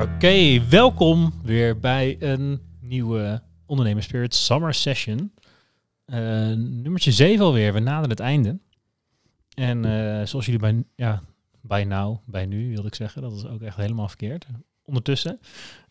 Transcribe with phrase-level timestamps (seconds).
[0.00, 5.32] Oké, welkom weer bij een nieuwe Ondernemers Spirit Summer Session.
[6.06, 6.16] Uh,
[6.56, 8.58] nummertje 7 alweer, we naderen het einde.
[9.54, 11.22] En uh, zoals jullie bij, ja,
[11.60, 14.46] bij nou, bij nu wilde ik zeggen, dat is ook echt helemaal verkeerd.
[14.84, 15.40] Ondertussen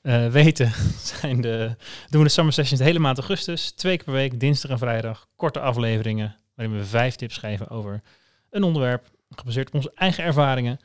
[0.01, 1.75] uh, weten zijn de,
[2.09, 3.71] doen we de Summer Sessions de hele maand augustus.
[3.71, 5.27] Twee keer per week, dinsdag en vrijdag.
[5.35, 8.01] Korte afleveringen waarin we vijf tips geven over
[8.49, 9.09] een onderwerp.
[9.29, 10.79] Gebaseerd op onze eigen ervaringen.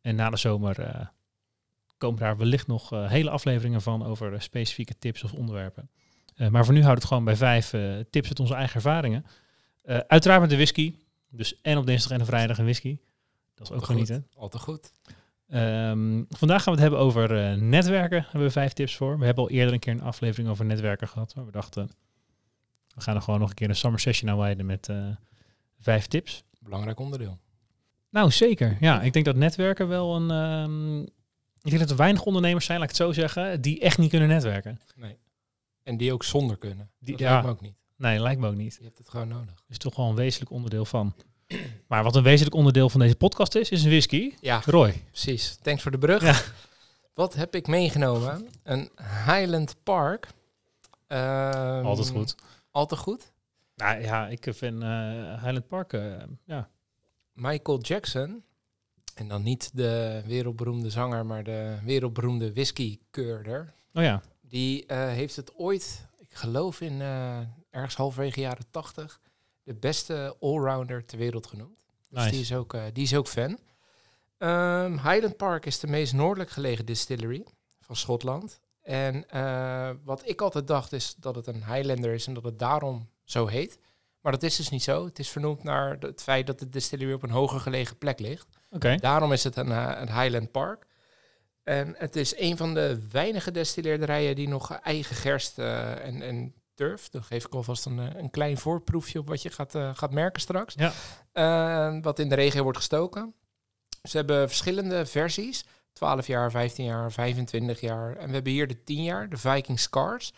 [0.00, 1.10] En na de zomer
[2.02, 5.90] komen daar wellicht nog uh, hele afleveringen van over specifieke tips of onderwerpen.
[6.50, 7.70] maar voor nu houdt het gewoon bij vijf
[8.10, 9.24] tips uit onze eigen ervaringen.
[9.84, 10.94] uiteraard met de whisky.
[11.28, 12.98] Dus en op dinsdag en op vrijdag een whisky.
[13.54, 14.26] Dat is ook genieten.
[14.34, 14.92] Altijd goed.
[15.48, 18.22] Um, vandaag gaan we het hebben over netwerken.
[18.22, 19.18] Hebben we vijf tips voor.
[19.18, 21.34] We hebben al eerder een keer een aflevering over netwerken gehad.
[21.34, 21.90] Maar we dachten,
[22.94, 24.88] we gaan er gewoon nog een keer een summer session aan wijden met
[25.78, 26.44] vijf tips.
[26.60, 27.38] Belangrijk onderdeel.
[28.10, 28.76] Nou, zeker.
[28.80, 30.30] Ja, ik denk dat netwerken wel een...
[30.30, 31.06] Um,
[31.62, 34.10] ik denk dat er weinig ondernemers zijn, laat ik het zo zeggen, die echt niet
[34.10, 34.80] kunnen netwerken.
[34.94, 35.18] Nee.
[35.82, 36.90] En die ook zonder kunnen.
[36.98, 37.76] Die, dat ja, lijkt me ook niet.
[37.96, 38.76] Nee, lijkt me ook niet.
[38.78, 39.64] Je hebt het gewoon nodig.
[39.68, 41.14] is toch wel een wezenlijk onderdeel van.
[41.88, 44.34] Maar wat een wezenlijk onderdeel van deze podcast is, is een whisky.
[44.40, 45.02] Ja, Roy.
[45.10, 45.56] Precies.
[45.62, 46.22] Thanks voor de brug.
[46.22, 46.40] Ja.
[47.14, 48.48] Wat heb ik meegenomen?
[48.62, 48.90] Een
[49.26, 50.28] Highland Park.
[51.08, 52.34] Um, altijd goed.
[52.70, 53.32] Altijd goed?
[53.76, 54.88] Nou ja, ik vind uh,
[55.42, 56.68] Highland Park, uh, ja.
[57.32, 58.42] Michael Jackson,
[59.14, 63.74] en dan niet de wereldberoemde zanger, maar de wereldberoemde whiskykeurder.
[63.94, 64.22] Oh ja.
[64.40, 67.00] Die uh, heeft het ooit, ik geloof in
[67.70, 69.20] ergens halverwege jaren tachtig,
[69.62, 71.84] de beste allrounder ter wereld genoemd.
[72.08, 72.30] Dus nice.
[72.30, 73.58] die, is ook, uh, die is ook fan.
[74.38, 77.46] Um, Highland Park is de meest noordelijk gelegen distillery
[77.80, 78.60] van Schotland.
[78.82, 82.58] En uh, wat ik altijd dacht is dat het een Highlander is en dat het
[82.58, 83.78] daarom zo heet.
[84.22, 85.04] Maar dat is dus niet zo.
[85.04, 88.46] Het is vernoemd naar het feit dat de distillery op een hoger gelegen plek ligt.
[88.70, 88.96] Okay.
[88.96, 90.86] Daarom is het een, uh, een Highland Park.
[91.62, 97.08] En het is een van de weinige destilleerderijen die nog eigen gerst en, en turf.
[97.08, 100.40] Dan geef ik alvast een, een klein voorproefje op wat je gaat, uh, gaat merken
[100.40, 100.74] straks.
[100.74, 100.92] Ja.
[101.94, 103.34] Uh, wat in de regio wordt gestoken.
[104.02, 105.64] Ze hebben verschillende versies.
[105.92, 108.16] 12 jaar, 15 jaar, 25 jaar.
[108.16, 110.32] En we hebben hier de 10 jaar, de Viking Scars.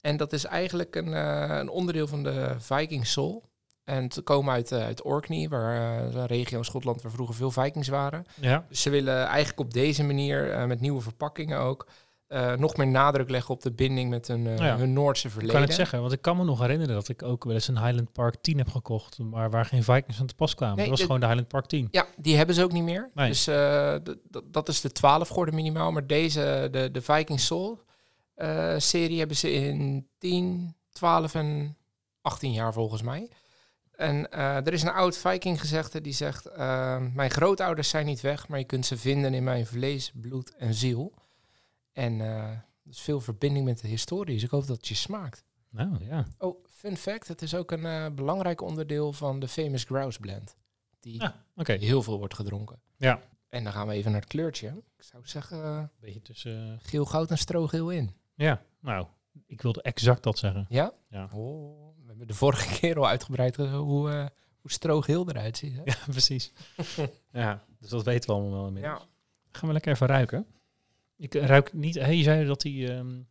[0.00, 3.48] En dat is eigenlijk een, uh, een onderdeel van de Viking Soul.
[3.84, 7.88] En ze komen uit, uit Orkney, waar een regio in Schotland waar vroeger veel Vikings
[7.88, 8.24] waren.
[8.40, 8.64] Ja.
[8.68, 11.86] Dus ze willen eigenlijk op deze manier, met nieuwe verpakkingen ook,
[12.28, 14.76] uh, nog meer nadruk leggen op de binding met hun, uh, ja.
[14.76, 15.54] hun Noordse verleden.
[15.54, 17.68] Ik kan het zeggen, want ik kan me nog herinneren dat ik ook wel eens
[17.68, 20.76] een Highland Park 10 heb gekocht, maar waar geen Vikings aan te pas kwamen.
[20.76, 21.88] Nee, dat was gewoon de Highland Park 10.
[21.90, 23.10] Ja, die hebben ze ook niet meer.
[23.14, 23.28] Nee.
[23.28, 23.94] Dus uh,
[24.44, 25.92] dat is de 12 geworden minimaal.
[25.92, 27.84] Maar deze, de, de Viking Soul
[28.36, 31.76] uh, serie, hebben ze in 10, 12 en
[32.20, 33.30] 18 jaar volgens mij.
[33.92, 36.56] En uh, er is een oud Viking gezegde die zegt: uh,
[37.14, 40.74] Mijn grootouders zijn niet weg, maar je kunt ze vinden in mijn vlees, bloed en
[40.74, 41.14] ziel.
[41.92, 42.20] En
[42.84, 45.44] is veel verbinding met de historie, dus ik hoop dat het je smaakt.
[45.70, 46.26] Nou ja.
[46.38, 50.56] Oh, fun fact: het is ook een belangrijk onderdeel van de Famous Grouse Blend.
[51.00, 52.80] Die Ah, heel veel wordt gedronken.
[52.96, 53.22] Ja.
[53.48, 54.68] En dan gaan we even naar het kleurtje.
[54.96, 56.78] Ik zou zeggen, Beetje tussen.
[56.82, 58.14] geel, goud en strogeel in.
[58.36, 59.06] Ja, nou,
[59.46, 60.66] ik wilde exact dat zeggen.
[60.68, 60.92] Ja?
[61.08, 61.28] Ja.
[61.32, 64.26] Oh, we hebben de vorige keer al uitgebreid hoe, uh,
[64.60, 65.76] hoe strogeel eruit ziet.
[65.76, 65.82] Hè?
[65.84, 66.52] Ja, precies.
[67.32, 69.00] ja, dus dat weten we allemaal wel inmiddels.
[69.00, 69.08] Ja.
[69.50, 70.46] Gaan we lekker even ruiken.
[71.16, 71.94] Ik ruik niet...
[71.94, 73.28] Hey, je zei dat hij um,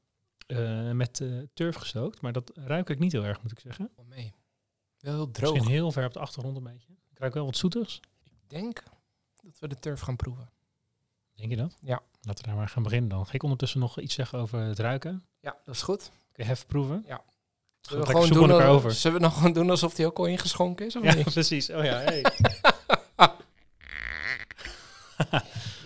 [0.48, 3.92] uh, met uh, turf gestookt, maar dat ruik ik niet heel erg, moet ik zeggen.
[3.96, 4.34] Oh, mee.
[5.00, 5.54] Wel heel droog.
[5.54, 6.94] Misschien heel ver op de achtergrond een beetje.
[7.12, 8.00] Ik ruik wel wat zoeters.
[8.24, 8.84] Ik denk
[9.42, 10.50] dat we de turf gaan proeven.
[11.36, 11.78] Denk je dat?
[11.82, 12.02] Ja.
[12.26, 13.26] Laten we daar maar gaan beginnen dan.
[13.26, 15.26] Ga ik ondertussen nog iets zeggen over het ruiken?
[15.40, 16.12] Ja, dat is goed.
[16.32, 17.04] Kun je even proeven?
[17.08, 17.24] Ja.
[17.82, 18.92] Zullen we, gewoon doen, elkaar over.
[18.92, 20.96] zullen we nog gewoon doen alsof die ook al ingeschonken is?
[20.96, 21.34] Of ja, niet?
[21.34, 21.70] precies.
[21.70, 22.26] Oh ja, hey.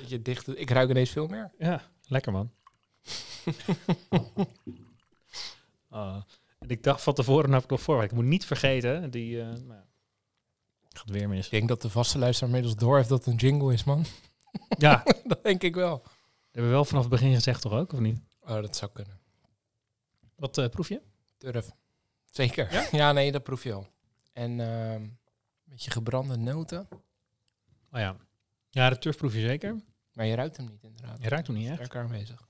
[0.08, 1.52] je dicht, ik ruik ineens veel meer.
[1.58, 2.52] Ja, lekker man.
[5.92, 6.16] uh,
[6.60, 8.04] en ik dacht van tevoren heb ik nog voor.
[8.04, 9.81] Ik moet niet vergeten, die uh, nou,
[10.90, 11.46] gaat weer mis.
[11.46, 14.06] Ik denk dat de vaste luisteraar inmiddels door heeft dat het een jingle is, man.
[14.78, 15.04] Ja.
[15.24, 16.04] dat denk ik wel.
[16.60, 18.20] Hebben we wel vanaf het begin gezegd toch ook, of niet?
[18.42, 19.20] Oh, dat zou kunnen.
[20.36, 21.02] Wat uh, proef je?
[21.38, 21.72] Turf.
[22.26, 22.74] Zeker.
[22.74, 22.88] Ja?
[23.02, 23.88] ja, nee, dat proef je al.
[24.34, 25.18] En uh, een
[25.64, 26.88] beetje gebrande noten.
[27.92, 28.16] Oh ja.
[28.70, 29.84] Ja, de turf proef je zeker.
[30.14, 31.22] Maar je ruikt hem niet, inderdaad.
[31.22, 31.76] Je ruikt hem niet echt.
[31.76, 32.48] Sterker aanwezig.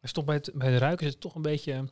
[0.00, 1.88] is toch bij het, bij het ruiken is het toch een beetje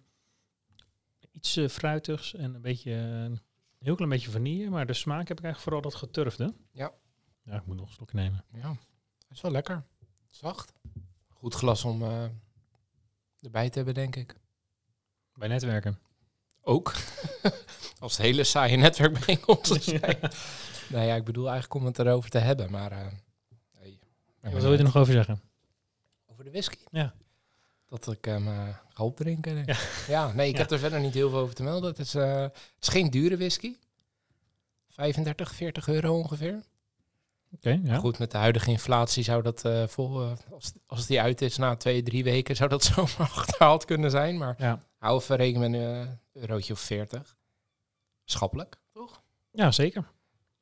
[1.31, 3.41] iets eh, fruitigs en een beetje, eh, een
[3.79, 4.71] heel klein beetje vanille.
[4.71, 6.55] Maar de smaak heb ik eigenlijk vooral dat geturfde.
[6.71, 6.93] Ja.
[7.43, 8.45] Ja, ik moet nog een slokje nemen.
[8.53, 8.77] Ja,
[9.31, 9.85] is wel lekker.
[10.29, 10.73] Zacht.
[11.45, 12.25] Goed glas om eh,
[13.41, 14.37] erbij te hebben, denk ik.
[15.35, 15.99] Bij netwerken.
[16.61, 16.93] Ook.
[18.01, 20.19] Als het hele saaie netwerkbijeenkomsten zijn.
[20.93, 22.93] nou ja, ik bedoel eigenlijk om het erover te hebben, maar...
[22.93, 23.07] eh,
[23.81, 23.99] nee.
[24.41, 25.41] Wat wil je er nog over zeggen?
[26.27, 26.79] Over de whisky?
[26.91, 27.15] Ja.
[27.89, 29.65] Dat ik hem eh ga opdrinken.
[29.67, 29.77] Ja.
[30.09, 30.33] Ja.
[30.33, 30.61] nee, ik Ja.
[30.61, 31.91] heb er verder niet heel veel over te melden.
[31.91, 33.77] Het is, het is geen dure whisky.
[34.89, 36.63] 35, 40 euro ongeveer.
[37.61, 37.97] Ja.
[37.99, 41.57] Goed, met de huidige inflatie zou dat eh, vol, eh, als, als die uit is
[41.57, 44.39] na twee, drie weken, zou dat zomaar achterhaald kunnen zijn.
[44.39, 44.79] Maar Ja.
[44.99, 46.03] hou even rekening met een
[46.33, 47.37] eh, eurotje of 40.
[48.25, 49.23] Schappelijk, toch?
[49.51, 50.05] ja, zeker.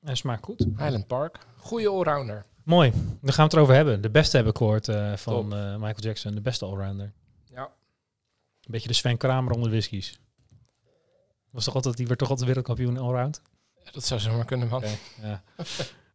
[0.01, 0.59] Hij smaakt goed.
[0.77, 1.39] Highland Park.
[1.57, 2.45] Goeie allrounder.
[2.65, 2.91] Mooi.
[2.91, 3.01] Dan
[3.33, 4.01] gaan we het erover hebben.
[4.01, 5.49] De beste heb ik gehoord eh, van
[5.81, 6.35] Michael Jackson.
[6.35, 7.13] De beste allrounder.
[7.45, 7.63] Ja.
[7.63, 10.21] Een beetje de Sven Kramer onder de whiskies.
[11.51, 13.43] Was toch altijd, die werd toch altijd wereldkampioen allround?
[13.93, 14.83] Dat zou zomaar kunnen, man.
[15.23, 15.43] Ja.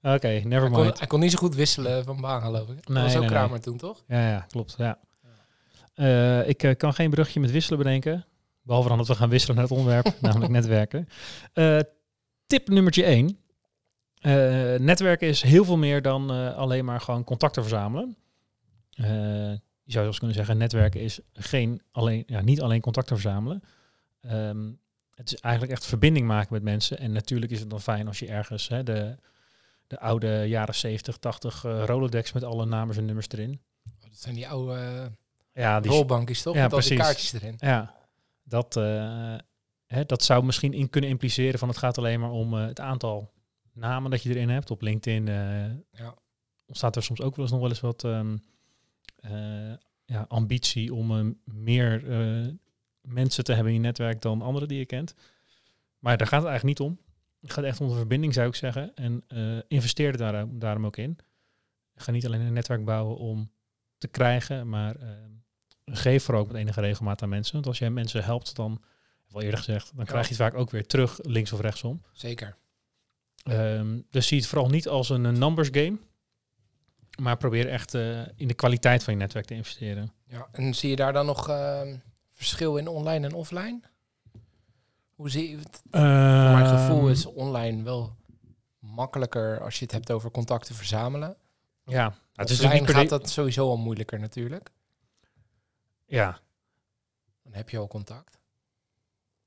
[0.02, 0.98] Oké, never Hij kon, mind.
[0.98, 2.76] hij kon niet zo goed wisselen van baan, geloof ik.
[2.76, 3.60] Dat Nee, was ook nee, Kramer nee.
[3.60, 4.04] toen, toch?
[4.08, 4.76] Ja, ja, klopt.
[4.78, 5.00] Ja.
[5.94, 8.26] Eh, ik eh, kan geen brugje met wisselen bedenken.
[8.62, 11.08] Behalve dan dat we gaan wisselen naar het onderwerp, namelijk netwerken.
[11.54, 11.80] Eh,
[12.48, 13.38] tip nummertje 1.
[14.86, 18.18] netwerken is heel veel meer dan alleen maar gewoon contacten verzamelen.
[19.84, 23.64] Je zou zelfs kunnen zeggen, netwerken is geen alleen, ja, niet alleen contacten verzamelen.
[24.22, 24.72] Ehm,
[25.14, 26.98] het is eigenlijk echt verbinding maken met mensen.
[27.00, 29.18] En natuurlijk is het dan fijn als je ergens hè, de,
[29.88, 33.62] de oude jaren 70, 80 eh, Rolodex met alle namen en nummers erin.
[34.00, 35.06] Dat zijn die oude eh,
[35.64, 36.56] Ja, die, rolbankjes, toch?
[36.56, 37.06] ja, met al die precies.
[37.06, 37.56] kaartjes erin.
[37.60, 37.96] ja
[38.48, 39.36] dat, eh,
[39.86, 42.80] hè, dat zou misschien in kunnen impliceren van het gaat alleen maar om eh, het
[42.80, 43.32] aantal
[43.74, 44.72] namen dat je erin hebt.
[44.72, 45.26] Op LinkedIn
[45.92, 46.16] Ja.
[46.66, 48.38] ontstaat er soms ook wel eens nog wel eens wat ehm,
[49.16, 49.74] eh,
[50.06, 52.04] ja, ambitie om meer
[53.02, 55.14] mensen te hebben in je netwerk dan anderen die je kent.
[56.00, 57.00] Maar daar gaat het eigenlijk niet om.
[57.48, 58.96] Het gaat echt om de verbinding, zou ik zeggen.
[58.96, 61.18] En eh investeer er daarom, daarom ook in.
[61.96, 63.52] Ga niet alleen een netwerk bouwen om
[63.98, 65.10] te krijgen, maar eh,
[65.86, 67.54] geef er ook met enige regelmaat aan mensen.
[67.54, 68.82] Want als jij mensen helpt, dan,
[69.32, 72.02] al eerder gezegd, dan krijg je het vaak ook weer terug, links of rechtsom.
[72.12, 72.56] Zeker.
[73.44, 75.98] Ehm, dus zie het vooral niet als een numbers game,
[77.22, 80.12] maar probeer echt eh, in de kwaliteit van je netwerk te investeren.
[80.26, 80.48] Ja.
[80.52, 81.98] En zie je daar dan nog ehm,
[82.34, 83.82] verschil in online en offline?
[85.18, 85.82] Hoe zie je het?
[85.92, 88.16] Mijn gevoel Ehm, is online wel
[88.80, 91.38] makkelijker als je het hebt over contacten verzamelen.
[91.86, 94.72] Ja, het is gaat niet per dat sowieso al moeilijker natuurlijk.
[96.06, 96.40] de- Ja,
[97.44, 98.40] Dan heb je al contact.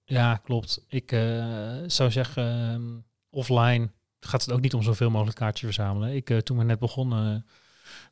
[0.05, 0.85] ja, klopt.
[0.89, 2.99] Ik eh, zou zeggen, ehm,
[3.31, 3.91] offline
[4.21, 6.15] gaat het ook niet om zoveel mogelijk kaartjes verzamelen.
[6.15, 7.47] Ik, eh, toen we net begonnen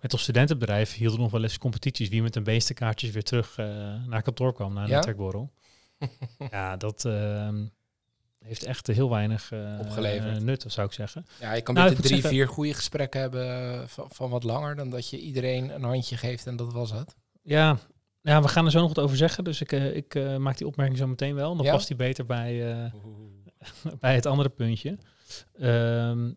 [0.01, 3.23] met ons studentenbedrijf, hielden we nog wel eens competities wie met de meeste kaartjes weer
[3.23, 3.67] terug eh,
[4.07, 4.95] naar kantoor kwam, naar een Ja?
[4.97, 5.53] netwerkborrel.
[6.50, 7.67] ja, dat ehm,
[8.39, 10.43] heeft echt heel weinig Opgeleverd.
[10.43, 11.27] nut, zou ik zeggen.
[11.41, 14.43] Ja, je kan Nou, beter drie, zeggen- vier goede gesprekken hebben eh, van, van wat
[14.45, 17.17] langer dan dat je iedereen een handje geeft en dat was het.
[17.43, 17.79] Ja,
[18.23, 20.67] ja we gaan er zo nog wat over zeggen, dus ik, eh, ik maak die
[20.67, 21.56] opmerking zo meteen wel.
[21.56, 21.73] Dan Ja?
[21.73, 22.93] past die beter bij,
[24.00, 24.99] bij het andere puntje.
[25.59, 26.31] Ehm,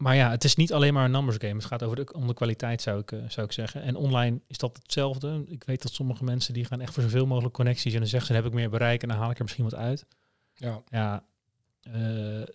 [0.00, 1.54] maar ja, het is niet alleen maar een numbers game.
[1.54, 3.82] Het gaat over de, om de kwaliteit, zou ik, eh, zou ik zeggen.
[3.82, 5.44] En online is dat hetzelfde.
[5.46, 7.92] Ik weet dat sommige mensen die gaan echt voor zoveel mogelijk connecties.
[7.92, 9.64] En dan zeggen ze, dan heb ik meer bereik en dan haal ik er misschien
[9.64, 10.06] wat uit.
[10.54, 11.24] Ja, Ja,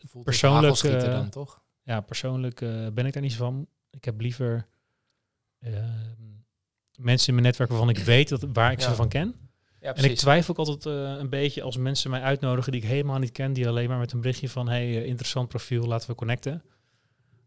[0.08, 1.62] voelt Persoonlijk, eh, dan toch?
[1.84, 2.60] ja persoonlijk
[2.94, 3.68] ben ik daar niet zo van.
[3.90, 4.68] Ik heb liever
[6.98, 8.90] mensen in mijn netwerk waarvan ik weet dat, waar ik Ja.
[8.90, 9.36] ze van ken.
[9.80, 13.20] Ja, En ik twijfel ook altijd een beetje als mensen mij uitnodigen die ik helemaal
[13.20, 16.64] niet ken, die alleen maar met een berichtje van hey, interessant profiel, laten we connecten.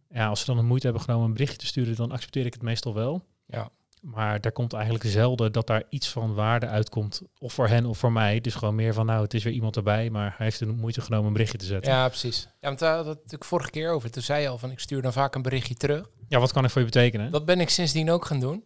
[0.08, 2.52] Ja, als ze dan de moeite hebben genomen een berichtje te sturen, dan accepteer ik
[2.52, 3.24] het meestal wel.
[3.46, 3.70] Ja.
[4.02, 7.98] Maar daar komt eigenlijk zelden dat daar iets van waarde uitkomt, of voor hen of
[7.98, 8.40] voor mij.
[8.40, 11.00] Dus gewoon meer van, nou, het is weer iemand erbij, maar hij heeft de moeite
[11.00, 11.92] genomen een berichtje te zetten.
[11.92, 12.42] Ja, Ja, precies.
[12.60, 14.10] Ja, want daar had het natuurlijk vorige keer over.
[14.10, 16.06] Toen zei je al van ik stuur dan vaak een berichtje terug.
[16.28, 17.30] wat kan ik voor je betekenen?
[17.30, 18.64] Dat ben ik sindsdien ook gaan doen.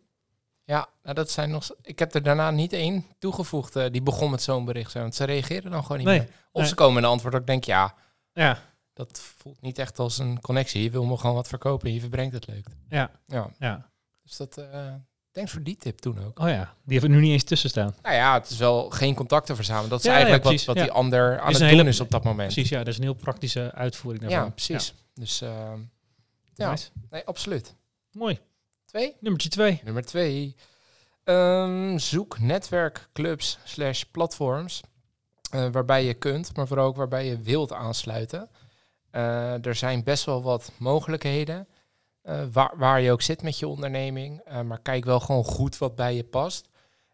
[0.65, 1.71] Ja, nou dat zijn nog.
[1.83, 4.93] Ik heb er daarna niet één toegevoegd eh, die begon met zo'n bericht.
[4.93, 6.29] Want ze reageren dan gewoon niet Nee, meer.
[6.53, 6.69] Of nee.
[6.71, 7.95] ze komen een antwoord dat ik denk, ja,
[8.33, 8.59] Ja,
[8.93, 10.83] dat voelt niet echt als een connectie.
[10.83, 12.67] Je wil me gewoon wat verkopen en je verbrengt het leuk.
[12.89, 13.91] ja, Ja, ja.
[14.23, 14.57] dus dat.
[14.57, 14.95] eh
[15.33, 16.39] thanks voor die tip toen ook.
[16.39, 17.95] Oh ja, die hebben er nu niet eens tussen staan.
[18.03, 19.91] Nou ja, het is wel geen contacten verzamelen.
[19.91, 20.83] Dat is Ja, eigenlijk wat, wat ja.
[20.83, 22.53] die ander aan Is het doen hele- is op dat moment.
[22.53, 24.45] Precies, ja, dat is een heel praktische uitvoering daarvan.
[24.45, 24.95] Ja, precies.
[25.15, 25.73] Dus eh,
[26.55, 26.89] Ja, nice.
[27.11, 27.75] nee, absoluut.
[28.11, 28.39] Mooi.
[28.85, 29.17] Twee.
[29.21, 29.81] Nummertje twee.
[29.85, 30.57] Nummer twee.
[31.25, 34.81] Ehm, zoek netwerkclubs slash platforms
[35.51, 38.49] eh, waarbij je kunt, maar vooral ook waarbij je wilt aansluiten.
[39.13, 41.69] Eh, er zijn best wel wat mogelijkheden
[42.23, 44.41] eh, waar, waar je ook zit met je onderneming.
[44.45, 46.69] eh, maar kijk wel gewoon goed wat bij je past.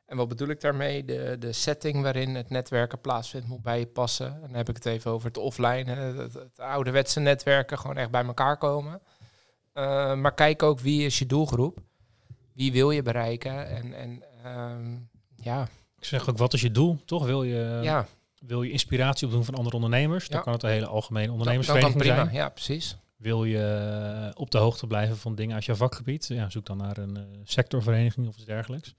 [0.06, 1.04] En wat bedoel ik daarmee?
[1.04, 4.34] De, de setting waarin het netwerken plaatsvindt moet bij je passen.
[4.34, 8.10] En dan heb ik het even over het offline, het, het ouderwetse netwerken, gewoon echt
[8.10, 9.02] bij elkaar komen.
[10.20, 11.78] Maar kijk ook wie is je doelgroep,
[12.52, 14.96] wie wil je bereiken en, en ehm,
[15.36, 15.68] ja.
[15.98, 17.24] Ik zeg ook, wat is je doel, toch?
[17.24, 18.06] Wil je, ja.
[18.40, 20.24] Wil je inspiratie opdoen van andere ondernemers?
[20.26, 20.34] Ja.
[20.34, 22.36] Dan kan het een hele algemene Dat, dat ondernemersvereniging kan prima, zijn.
[22.36, 22.96] ja precies.
[23.16, 26.26] Wil je op de hoogte blijven van dingen uit jouw vakgebied?
[26.26, 28.94] Ja, zoek dan naar een eh, sectorvereniging of iets dergelijks.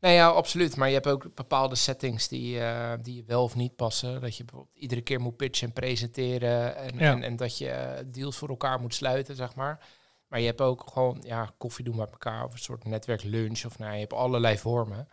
[0.00, 0.76] Nee, ja, absoluut.
[0.76, 4.20] Maar je hebt ook bepaalde settings die, eh, die je wel of niet passen.
[4.20, 6.76] Dat je bijvoorbeeld iedere keer moet pitchen en presenteren.
[6.76, 7.12] En, Ja.
[7.12, 9.86] en, en dat je eh, deals voor elkaar moet sluiten, zeg maar.
[10.28, 13.64] Maar je hebt ook gewoon ja, koffie doen met elkaar of een soort netwerklunch.
[13.64, 15.08] Of nou, je hebt allerlei vormen.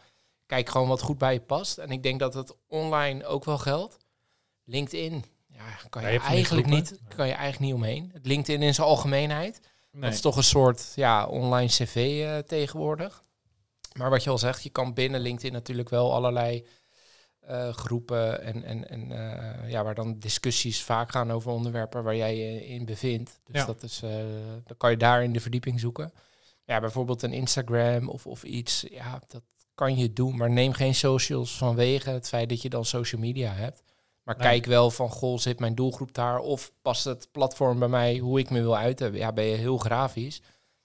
[0.47, 1.77] Kijk gewoon wat goed bij je past.
[1.77, 3.97] En ik denk dat het online ook wel geldt.
[4.63, 8.09] LinkedIn, ja, kan je, Ja, eigenlijk niet, kan je eigenlijk niet omheen.
[8.13, 9.61] Het LinkedIn in zijn algemeenheid.
[9.91, 13.23] Dat is toch een soort ja, online cv eh, tegenwoordig.
[13.93, 16.67] Maar wat je al zegt, je kan binnen LinkedIn natuurlijk wel allerlei
[17.39, 22.15] eh, groepen en, en, en eh, ja, waar dan discussies vaak gaan over onderwerpen waar
[22.15, 23.39] jij je in bevindt.
[23.43, 23.65] Dus Ja.
[23.65, 23.99] dat is,
[24.65, 26.13] dan kan je daar in de verdieping zoeken.
[26.63, 29.43] Ja, bijvoorbeeld een Instagram of, of iets, ja, dat
[29.77, 33.51] kan je doen, maar neem geen socials vanwege het feit dat je dan social media
[33.51, 33.83] hebt.
[34.23, 34.47] Maar Nee.
[34.47, 36.39] kijk wel van, goh, zit mijn doelgroep daar?
[36.39, 39.13] Of past het platform bij mij hoe ik me wil uiten?
[39.13, 40.41] Ja, ben je heel grafisch,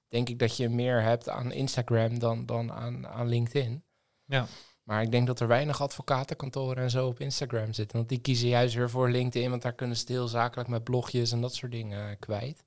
[0.08, 3.82] denk ik dat je meer hebt aan Instagram dan, dan aan, aan LinkedIn.
[4.24, 4.46] Ja.
[4.82, 7.96] Maar ik denk dat er weinig advocatenkantoren en zo op Instagram zitten.
[7.96, 11.32] Want die kiezen juist weer voor LinkedIn, want daar kunnen ze heel zakelijk met blogjes
[11.32, 12.64] en dat soort dingen kwijt.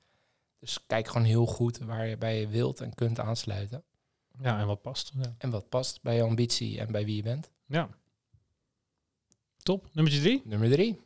[0.59, 3.83] Dus kijk gewoon heel goed waar je bij je wilt en kunt aansluiten.
[4.41, 5.11] Ja, en wat past.
[5.15, 5.35] Ja.
[5.37, 7.49] En wat past bij je ambitie en bij wie je bent.
[7.65, 7.89] ja.
[9.57, 9.89] Top.
[9.93, 10.41] Nummer drie.
[10.45, 10.99] Nummer drie.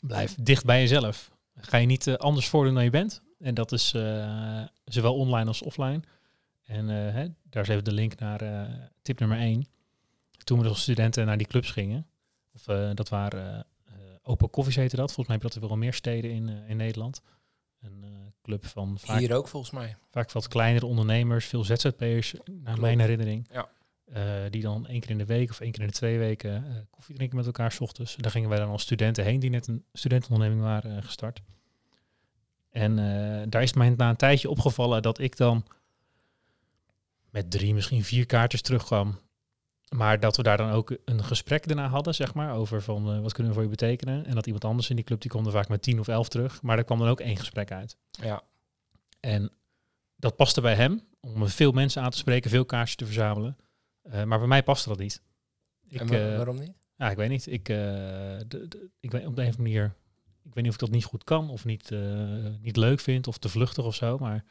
[0.00, 1.30] Blijf dicht bij jezelf.
[1.54, 3.22] Ga je niet eh, anders voordoen dan je bent.
[3.38, 6.00] En dat is eh, zowel online als offline.
[6.64, 8.68] En eh, hè, daar is even de link naar
[9.02, 9.66] tip nummer één.
[10.44, 12.06] Toen we als studenten naar die clubs gingen.
[12.54, 12.62] Of,
[12.94, 13.66] dat waren
[14.22, 15.12] Open Koffies heette dat.
[15.12, 17.22] Volgens mij heb je dat wel meer steden in, in Nederland.
[17.82, 18.10] Een eh,
[18.42, 19.96] club van vaak, Hier ook volgens mij.
[20.10, 22.80] vaak wat kleinere ondernemers, veel ZZP'ers, naar Klopt.
[22.80, 23.48] mijn herinnering.
[23.52, 23.68] Ja.
[24.04, 26.54] Eh, die dan één keer in de week of één keer in de twee weken
[26.66, 28.16] eh, koffie drinken met elkaar 's ochtends.
[28.16, 31.42] Daar gingen wij dan als studenten heen die net een studentenonderneming waren eh, gestart.
[32.70, 35.64] En eh, daar is mij na een tijdje opgevallen dat ik dan
[37.30, 39.18] met drie, misschien vier kaartjes terugkwam.
[39.94, 43.20] Maar dat we daar dan ook een gesprek daarna hadden, zeg maar, over van eh,
[43.20, 44.26] wat kunnen we voor je betekenen.
[44.26, 46.28] En dat iemand anders in die club, die kwam er vaak met tien of elf
[46.28, 46.62] terug.
[46.62, 47.96] Maar er kwam dan ook één gesprek uit.
[48.10, 48.42] Ja.
[49.20, 49.50] En
[50.16, 53.56] dat paste bij hem, om veel mensen aan te spreken, veel kaartjes te verzamelen.
[54.02, 55.22] Eh, maar bij mij paste dat niet.
[55.88, 56.72] Ik, en eh, waarom niet?
[56.96, 57.46] ja, ik weet niet.
[57.46, 59.94] Ik, de, de- ik weet op de een of andere manier,
[60.44, 61.90] ik weet niet of ik dat niet goed kan of niet,
[62.60, 64.18] niet leuk vind of te vluchtig of zo.
[64.18, 64.44] Maar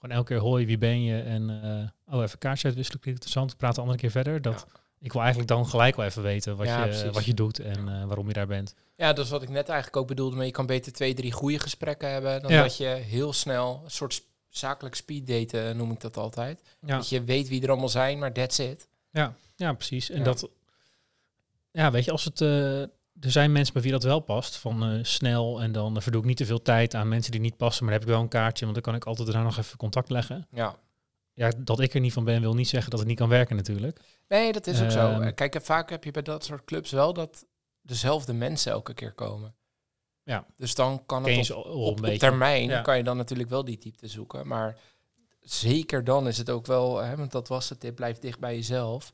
[0.00, 1.20] gewoon elke keer hoi, wie ben je?
[1.20, 1.62] En
[2.06, 3.56] eh, oh, even kaartjes uitwisselen, klinkt interessant.
[3.56, 4.42] Praten een andere keer verder.
[4.42, 4.66] Dat,
[5.00, 7.10] Ik wil eigenlijk dan gelijk wel even weten wat, Ja, je, precies.
[7.10, 8.74] wat je doet en eh, waarom je daar bent.
[8.96, 10.36] Ja, dat is wat ik net eigenlijk ook bedoelde.
[10.36, 12.42] Maar je kan beter twee, drie goede gesprekken hebben.
[12.42, 12.62] Dan Ja.
[12.62, 16.62] dat je heel snel, een soort zakelijk speeddaten noem ik dat altijd.
[16.86, 18.88] Ja, Dat je weet wie er allemaal zijn, maar that's it.
[19.10, 20.10] ja, ja precies.
[20.10, 20.48] En dat,
[21.70, 22.82] ja, weet je, als het, eh,
[23.20, 26.26] er zijn mensen bij wie dat wel past, van eh, snel en dan verdoe ik
[26.26, 28.30] niet te veel tijd aan mensen die niet passen, maar dan heb ik wel een
[28.32, 30.46] kaartje, want dan kan ik altijd daarna nog even contact leggen.
[30.50, 30.76] Ja.
[31.32, 33.56] Ja, dat ik er niet van ben, wil niet zeggen dat het niet kan werken
[33.56, 34.00] natuurlijk.
[34.28, 35.10] Nee, dat is ook zo.
[35.10, 35.22] Ehm.
[35.22, 37.46] Eh, Kijk, vaak heb je bij dat soort clubs wel dat
[37.80, 39.54] dezelfde mensen elke keer komen.
[40.22, 40.46] Ja.
[40.56, 42.80] Dus dan kan Ken het op, op, termijn, Ja.
[42.80, 44.46] kan je dan natuurlijk wel die diepte zoeken.
[44.46, 44.78] Maar
[45.40, 48.54] zeker dan is het ook wel, hè, want dat was het tip, blijf dicht bij
[48.54, 49.12] jezelf.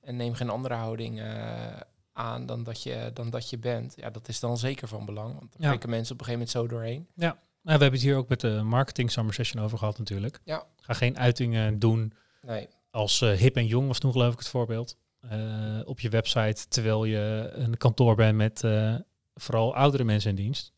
[0.00, 1.80] En neem geen andere houding eh,
[2.16, 3.92] aan dan dat, je, dan dat je bent.
[3.96, 5.28] Ja, dat is dan zeker van belang.
[5.38, 5.68] Want dan Ja.
[5.68, 7.08] breken mensen op een gegeven moment zo doorheen.
[7.14, 10.40] Nou, we hebben het hier ook met de marketing summer session over gehad natuurlijk.
[10.44, 10.64] Ja.
[10.80, 14.48] Ga geen uitingen doen Nee, als eh, hip en jong was toen geloof ik het
[14.48, 14.96] voorbeeld.
[15.20, 18.94] Eh, op je website terwijl je een kantoor bent met eh,
[19.34, 20.72] vooral oudere mensen in dienst.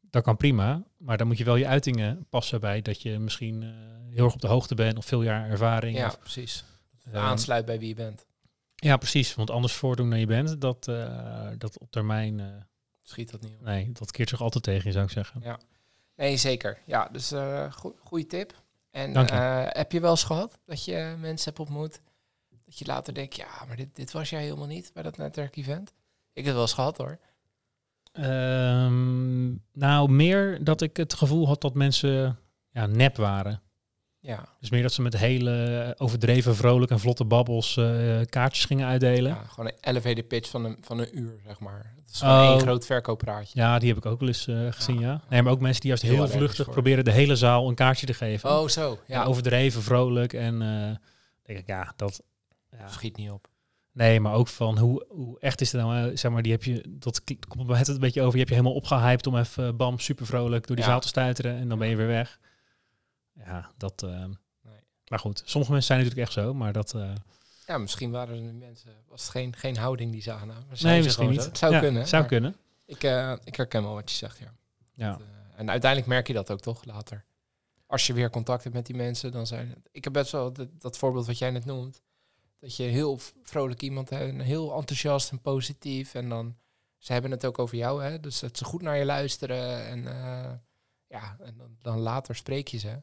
[0.00, 3.62] Dat kan prima, maar dan moet je wel je uitingen passen bij dat je misschien
[4.10, 5.96] heel erg op de hoogte bent of veel jaar ervaring.
[5.96, 6.64] ja, Of, precies.
[7.12, 8.26] Aansluit bij wie je bent.
[8.84, 9.34] Ja, precies.
[9.34, 12.46] Want anders voordoen dan je bent, dat, eh, dat op termijn, eh,
[13.02, 13.64] Schiet dat niet op.
[13.64, 15.40] nee, dat keert zich altijd tegen je zou ik zeggen.
[15.44, 15.58] Ja.
[16.16, 16.78] Nee, zeker.
[16.86, 18.62] Ja, dus eh goede tip.
[18.90, 19.34] En Dank je.
[19.72, 22.00] heb je wel eens gehad dat je mensen hebt ontmoet,
[22.64, 25.88] dat je later denkt, ja, maar dit, dit was jij helemaal niet bij dat netwerkevent?
[26.32, 27.18] Ik heb het wel eens gehad hoor.
[28.12, 32.38] Ehm, nou, meer dat ik het gevoel had dat mensen
[32.70, 33.62] ja, nep waren.
[34.26, 38.86] Ja, Dus meer dat ze met hele overdreven, vrolijk en vlotte babbels eh, kaartjes gingen
[38.86, 39.30] uitdelen.
[39.32, 39.48] ja, Ja.
[39.48, 41.92] gewoon een elevator pitch van een, van een uur, zeg maar.
[42.04, 42.50] Het is gewoon Oh.
[42.50, 43.78] één groot verkooppraatje.
[43.78, 45.10] die heb ik ook wel eens eh, gezien, ja.
[45.10, 45.20] Ja.
[45.28, 48.14] Nee, maar ook mensen die juist Heel vluchtig proberen de hele zaal een kaartje te
[48.14, 48.50] geven.
[48.50, 48.98] Oh, zo.
[49.06, 50.96] Ja, Ja, overdreven, vrolijk en eh
[51.42, 52.22] denk ik, ja, dat...
[52.78, 52.88] Ja.
[52.88, 53.46] Schiet niet op.
[53.92, 56.16] Nee, maar ook van hoe, hoe echt is het nou?
[56.16, 58.32] Zeg maar, die heb je, dat komt het een beetje over.
[58.32, 60.90] Je hebt je helemaal opgehyped om even, bam, super vrolijk door die Ja.
[60.90, 61.56] zaal te stuiteren.
[61.56, 62.38] En dan ben je weer weg.
[63.34, 64.02] Ja, dat...
[64.02, 64.24] eh,
[64.62, 64.80] Nee.
[65.08, 66.94] Maar goed, sommige mensen zijn natuurlijk echt zo, maar dat...
[66.94, 67.12] eh,
[67.66, 70.36] Ja, misschien waren er mensen, was het geen, geen houding die maar
[70.72, 71.40] zijn nee, ze misschien niet.
[71.42, 71.48] zo?
[71.48, 72.08] Het zou Ja, kunnen.
[72.08, 74.54] Zou kunnen, Ik, eh, ik herken wel wat je zegt, ja.
[74.94, 75.10] ja.
[75.10, 75.20] Dat,
[75.56, 77.24] en uiteindelijk merk je dat ook toch later.
[77.86, 79.88] Als je weer contact hebt met die mensen, dan zijn het...
[79.92, 82.02] Ik heb best wel dat, dat voorbeeld wat jij net noemt.
[82.58, 86.14] Dat je heel vrolijk iemand hebt, en heel enthousiast en positief.
[86.14, 86.56] En dan,
[86.98, 88.20] ze hebben het ook over jou, hè.
[88.20, 89.86] Dus dat ze goed naar je luisteren.
[89.86, 90.02] En
[91.08, 93.02] ja, en dan, dan later spreek je ze.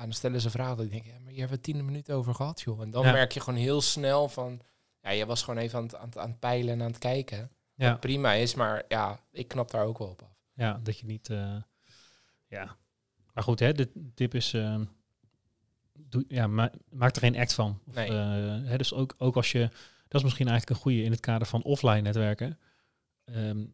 [0.00, 0.76] Ja, dan stellen ze vragen.
[0.76, 2.82] Dat ik denk, ja, maar hier hebben we tien minuten over gehad, joh.
[2.82, 3.12] En dan Ja.
[3.12, 4.60] merk je gewoon heel snel van...
[5.02, 6.98] Ja, je was gewoon even aan het, aan, het, aan het peilen en aan het
[6.98, 7.50] kijken.
[7.74, 7.90] Ja.
[7.90, 10.28] Wat prima is, maar ja, ik knap daar ook wel op af.
[10.54, 11.28] Ja, dat je niet.
[11.30, 11.56] eh,
[12.48, 12.76] ja.
[13.34, 14.52] Maar goed, hè, de tip is.
[14.54, 14.80] eh,
[15.92, 17.80] doe, ja, ma- maak er geen act van.
[17.88, 18.08] Of, Nee.
[18.08, 18.14] eh,
[18.68, 19.68] hè, dus ook, ook als je.
[20.08, 22.58] Dat is misschien eigenlijk een goede in het kader van offline netwerken.
[23.24, 23.64] Ehm,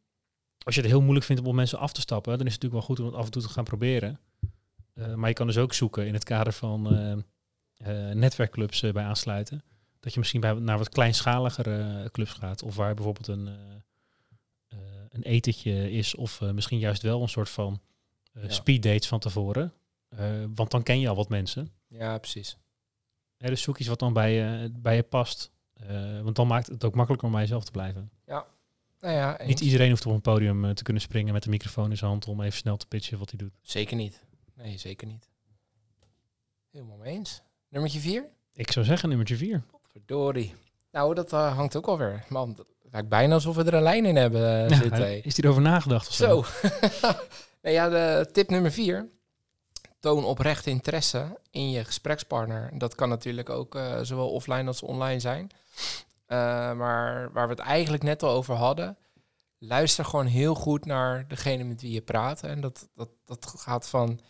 [0.65, 2.63] als je het heel moeilijk vindt om op mensen af te stappen, dan is het
[2.63, 4.21] natuurlijk wel goed om het af en toe te gaan proberen.
[4.97, 9.05] Eh, maar je kan dus ook zoeken in het kader van eh, eh, netwerkclubs bij
[9.05, 9.63] aansluiten.
[10.01, 12.63] Dat je misschien bij, naar wat kleinschaligere clubs gaat.
[12.63, 13.49] Of waar bijvoorbeeld een,
[15.11, 16.15] een etentje is.
[16.15, 17.81] Of misschien juist wel een soort van
[18.33, 18.49] Ja.
[18.49, 19.73] speeddates van tevoren.
[20.55, 21.71] Want dan ken je al wat mensen.
[21.89, 22.57] Ja, precies.
[23.37, 25.51] Hè, dus zoek iets wat dan bij je, bij je past.
[26.23, 28.11] Want dan maakt het ook makkelijker om bij jezelf te blijven.
[29.01, 29.39] Nou ja.
[29.45, 32.29] Niet iedereen hoeft op een podium te kunnen springen met een microfoon in zijn hand
[32.29, 33.53] om even snel te pitchen wat hij doet.
[33.63, 34.25] Zeker niet.
[34.57, 35.29] Nee, zeker niet.
[36.71, 37.43] Helemaal mee eens.
[37.69, 38.25] Nummertje vier?
[38.53, 39.63] Ik zou zeggen nummertje vier.
[39.91, 40.55] Verdorie.
[40.91, 42.25] Nou, dat eh, hangt ook alweer.
[42.29, 45.03] Man, het lijkt bijna alsof we er een lijn in hebben eh, Ja, zitten.
[45.03, 45.21] hé.
[45.23, 46.43] is hij erover nagedacht of zo?
[46.43, 46.69] Zo.
[47.63, 49.09] nou ja, de tip nummer vier.
[50.01, 52.79] Toon oprecht interesse in je gesprekspartner.
[52.79, 55.51] Dat kan natuurlijk ook eh, zowel offline als online zijn.
[56.77, 58.99] Maar waar we het eigenlijk net al over hadden.
[59.59, 62.43] Luister gewoon heel goed naar degene met wie je praat.
[62.43, 64.21] En dat, dat, dat gaat van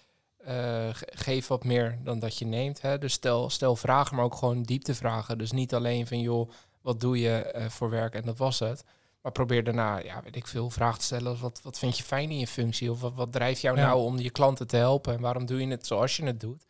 [0.47, 2.83] eh, ge- geef wat meer dan dat je neemt.
[2.83, 2.99] Hè?
[2.99, 5.39] Dus stel, stel vragen, maar ook gewoon dieptevragen.
[5.39, 8.85] Dus niet alleen van joh, wat doe je eh, voor werk en dat was het.
[9.23, 11.41] Maar probeer daarna, ja, weet ik veel, vragen te stellen.
[11.41, 12.91] Wat, wat vind je fijn in je functie?
[12.91, 13.87] Of wat, wat drijft jou Ja.
[13.87, 15.15] nou om je klanten te helpen?
[15.15, 16.67] En waarom doe je het zoals je het doet?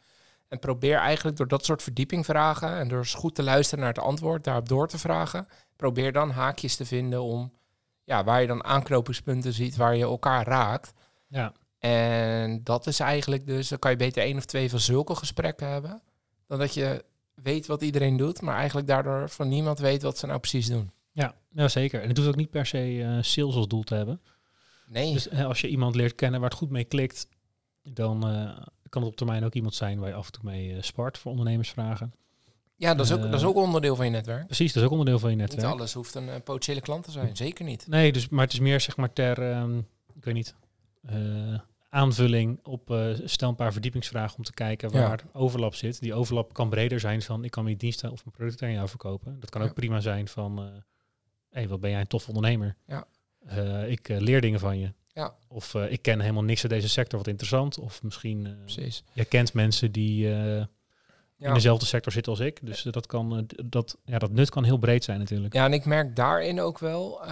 [0.49, 3.95] En probeer eigenlijk door dat soort verdieping vragen en door eens goed te luisteren naar
[3.95, 7.53] het antwoord, daarop door te vragen, probeer dan haakjes te vinden om,
[8.05, 10.93] ja, waar je dan aanknopingspunten ziet, waar je elkaar raakt.
[11.29, 11.53] Ja,
[11.91, 15.69] En dat is eigenlijk dus, dan kan je beter één of twee van zulke gesprekken
[15.69, 16.03] hebben,
[16.47, 20.27] dan dat je weet wat iedereen doet, maar eigenlijk daardoor van niemand weet wat ze
[20.27, 20.91] nou precies doen.
[21.13, 22.03] ja, ja, zeker.
[22.03, 24.21] En het hoeft ook niet per se eh, sales als doel te hebben.
[24.87, 27.29] Nee, Dus hè, als je iemand leert kennen waar het goed mee klikt,
[27.83, 30.75] dan eh, kan het op termijn ook iemand zijn waar je af en toe mee
[30.77, 32.13] eh, spart voor ondernemersvragen.
[32.77, 34.47] ja, dat is, ook, eh, dat is ook onderdeel van je netwerk.
[34.47, 35.73] Precies, dat is ook onderdeel van je Niet netwerk.
[35.73, 37.87] alles hoeft een eh, potentiële klant te zijn, zeker niet.
[37.87, 39.79] Nee, dus, maar het is meer zeg maar ter, ehm,
[40.15, 40.55] ik weet niet,
[41.03, 41.59] eh,
[41.97, 45.01] aanvulling op, eh, stel een paar verdiepingsvragen om te kijken Ja.
[45.09, 46.01] waar overlap zit.
[46.01, 48.89] Die overlap kan breder zijn van, ik kan mijn diensten of mijn producten aan jou
[48.89, 49.41] verkopen.
[49.41, 49.69] Dat kan Ja.
[49.69, 50.71] ook prima zijn van, hé,
[51.51, 52.77] hey, wat ben jij een tof ondernemer.
[52.87, 53.07] Ja.
[53.47, 54.93] Eh, ik eh, leer dingen van je.
[55.13, 55.35] Ja.
[55.49, 57.79] Of eh, ik ken helemaal niks uit deze sector, wat interessant.
[57.79, 59.05] Of misschien, eh Precies.
[59.13, 60.65] je kent mensen die eh,
[61.39, 61.49] Ja.
[61.49, 62.59] in dezelfde sector zitten als ik.
[62.63, 65.55] Dus eh, dat, kan, eh, dat, ja, dat nut kan heel breed zijn natuurlijk.
[65.55, 67.29] Ja, en ik merk daarin ook wel, eh,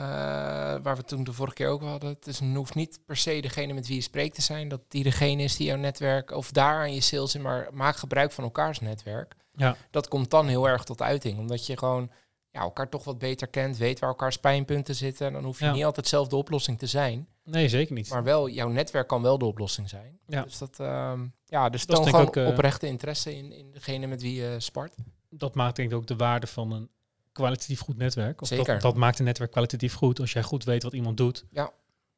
[0.82, 3.72] waar we toen de vorige keer ook hadden, het is, hoeft niet per se degene
[3.72, 6.78] met wie je spreekt te zijn, dat die degene is die jouw netwerk, of daar
[6.78, 9.34] aan je sales in, maar maak gebruik van elkaars netwerk.
[9.56, 9.76] Ja.
[9.90, 12.10] Dat komt dan heel erg tot uiting, omdat je gewoon
[12.54, 15.64] ja, elkaar toch wat beter kent, weet waar elkaars pijnpunten zitten, en dan hoef je
[15.64, 15.72] Ja.
[15.72, 18.08] niet altijd zelf de oplossing te zijn, Nee, zeker niet.
[18.08, 20.18] maar wel, jouw netwerk kan wel de oplossing zijn.
[20.26, 20.42] Ja.
[20.42, 24.22] Dus dat, ehm, ja, dus Dat gewoon ook, eh, oprechte interesse in, in degene met
[24.22, 24.94] wie je spart.
[25.28, 26.90] dat maakt denk ik ook de waarde van een
[27.32, 28.40] kwalitatief goed netwerk.
[28.42, 28.66] Of Zeker.
[28.72, 30.20] Dat, dat maakt een netwerk kwalitatief goed.
[30.20, 31.72] Als jij goed weet wat iemand doet, Ja.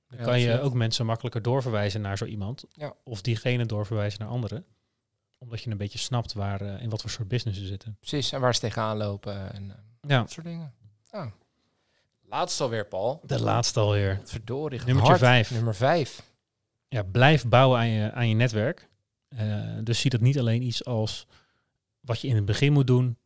[0.09, 2.65] dan Ja, kan je ook mensen makkelijker doorverwijzen naar zo iemand.
[2.73, 2.95] Ja.
[3.05, 4.65] Of diegene doorverwijzen naar anderen.
[5.39, 7.97] Omdat je een beetje snapt waar eh, in wat voor soort business ze zitten.
[8.01, 10.73] Precies, en waar ze tegenaan lopen en eh, Ja, dat soort dingen.
[11.13, 11.33] Ja.
[12.29, 13.21] Laatst alweer, Paul.
[13.27, 14.21] de laatste alweer.
[14.25, 14.81] Verdorie.
[14.95, 15.19] hard.
[15.19, 15.51] vijf.
[15.51, 16.23] Nummer vijf.
[16.89, 18.89] Ja, blijf bouwen aan je, aan je netwerk.
[19.29, 21.27] Eh, dus zie dat niet alleen iets als
[22.01, 23.17] wat je in het begin moet doen.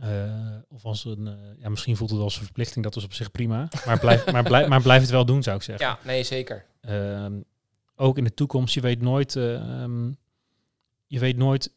[0.00, 3.12] eh, of als een, eh, ja, misschien voelt het als een verplichting, dat is op
[3.12, 3.68] zich prima.
[3.86, 5.86] Maar blijf, maar blijf, maar blijf het wel doen, zou ik zeggen.
[5.86, 6.64] Ja, nee, zeker.
[6.80, 7.40] Ehm,
[7.94, 10.12] ook in de toekomst, je weet nooit, eh, ehm,
[11.06, 11.72] je weet nooit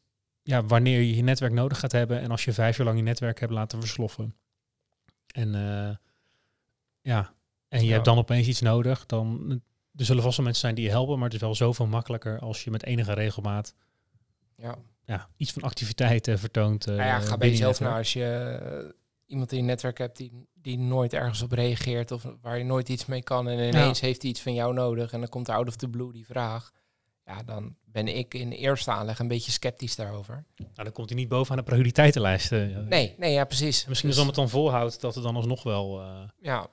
[0.50, 2.20] ja, wanneer je je netwerk nodig gaat hebben.
[2.22, 4.36] En als je vijf jaar lang je netwerk hebt laten versloffen.
[5.34, 5.96] En eh,
[7.02, 7.34] ja,
[7.68, 7.94] en je Ja.
[7.94, 9.50] hebt dan opeens iets nodig, dan
[9.96, 12.40] er zullen vast wel mensen zijn die je helpen, maar het is wel zoveel makkelijker
[12.40, 13.76] als je met enige regelmaat
[14.56, 14.76] Ja.
[15.06, 16.88] ja, iets van activiteit eh, vertoont.
[16.88, 18.96] eh, Nou ja, ga bij jezelf naar als je...
[19.26, 22.90] iemand in je netwerk hebt die, die nooit ergens op reageert of waar je nooit
[22.90, 25.54] iets mee kan en ineens heeft hij iets van jou nodig en dan komt er
[25.56, 26.72] out of the blue die vraag.
[27.30, 30.46] Ja, dan ben ik in eerste aanleg een beetje sceptisch daarover.
[30.56, 32.52] Nou, dan komt hij niet bovenaan de prioriteitenlijst.
[32.52, 32.78] eh.
[32.78, 33.86] Nee, nee, ja, precies.
[33.86, 36.68] Misschien Dus- als het dan volhoudt dat het dan alsnog wel eh, Ja,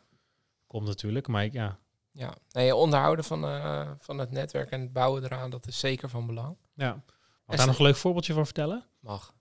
[0.67, 1.27] komt natuurlijk.
[1.27, 1.79] Maar ik- ja,
[2.13, 2.35] ja.
[2.51, 6.27] Nee, onderhouden van, eh, van het netwerk en het bouwen eraan, dat is zeker van
[6.27, 6.57] belang.
[6.75, 7.03] ja.
[7.47, 8.85] Mag daar nog een leuk voorbeeldje van vertellen?
[9.01, 9.35] Mag.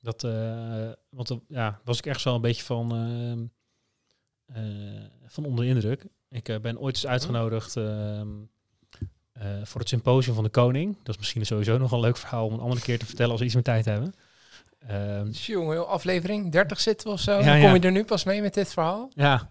[0.00, 0.22] Dat,
[1.10, 3.46] want ja, was ik echt wel een beetje van, ehm,
[4.46, 6.06] eh, van onder de indruk.
[6.28, 8.28] Ik ben ooit eens uitgenodigd ehm,
[9.38, 10.96] eh, voor het symposium van de koning.
[11.02, 13.40] Dat is misschien sowieso nog een leuk verhaal om een andere keer te vertellen als
[13.40, 14.14] we iets meer tijd hebben.
[14.86, 17.32] Ehm, Jongen, aflevering 30 zitten we of zo.
[17.32, 17.74] Ja, Dan kom ja.
[17.74, 19.10] je er nu pas mee met dit verhaal?
[19.14, 19.50] ja,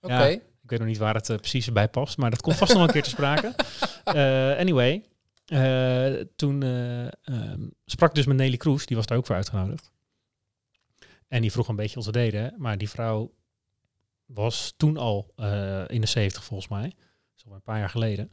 [0.00, 0.14] Oké.
[0.14, 0.28] Ja.
[0.28, 2.82] ik weet nog niet waar het eh, precies bij past, maar dat komt vast nog
[2.82, 3.54] een keer te sprake.
[4.06, 5.04] Eh, anyway,
[6.36, 9.90] toen ehm, sprak ik dus met Nelly Kroes, die was daar ook voor uitgenodigd.
[11.28, 13.32] En die vroeg een beetje wat we deden, maar die vrouw
[14.26, 15.32] was toen al
[15.86, 16.92] in de 70 volgens mij.
[17.46, 18.30] Al een paar jaar geleden.